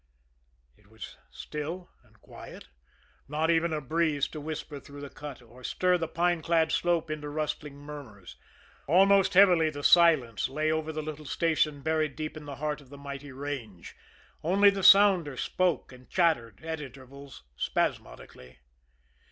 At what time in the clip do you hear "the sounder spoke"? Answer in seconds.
14.71-15.91